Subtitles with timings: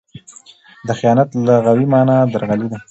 [0.87, 2.77] د خیانت لغوي مانا؛ درغلي ده.